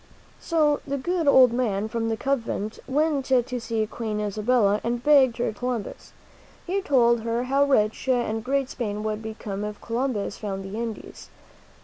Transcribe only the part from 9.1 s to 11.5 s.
become if Columbus found the Indies.